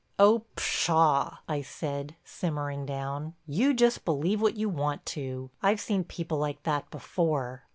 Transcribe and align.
"Oh, 0.17 0.45
pshaw!" 0.55 1.37
I 1.47 1.61
said, 1.61 2.15
simmering 2.25 2.87
down, 2.87 3.35
"you 3.45 3.71
just 3.75 4.03
believe 4.03 4.41
what 4.41 4.57
you 4.57 4.67
want 4.67 5.05
to. 5.13 5.51
I've 5.61 5.79
seen 5.79 6.05
people 6.05 6.39
like 6.39 6.63
that 6.63 6.89
before." 6.89 7.65